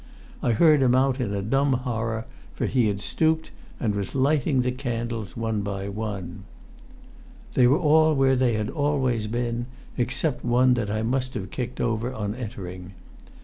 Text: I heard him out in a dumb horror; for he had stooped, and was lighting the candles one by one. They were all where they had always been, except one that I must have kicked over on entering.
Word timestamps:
I 0.41 0.53
heard 0.53 0.81
him 0.81 0.95
out 0.95 1.19
in 1.21 1.31
a 1.31 1.43
dumb 1.43 1.73
horror; 1.73 2.25
for 2.55 2.65
he 2.65 2.87
had 2.87 3.01
stooped, 3.01 3.51
and 3.79 3.93
was 3.93 4.15
lighting 4.15 4.61
the 4.63 4.71
candles 4.71 5.37
one 5.37 5.61
by 5.61 5.89
one. 5.89 6.43
They 7.53 7.67
were 7.67 7.77
all 7.77 8.15
where 8.15 8.35
they 8.35 8.53
had 8.53 8.71
always 8.71 9.27
been, 9.27 9.67
except 9.99 10.43
one 10.43 10.73
that 10.73 10.89
I 10.89 11.03
must 11.03 11.35
have 11.35 11.51
kicked 11.51 11.79
over 11.79 12.11
on 12.11 12.33
entering. 12.33 12.93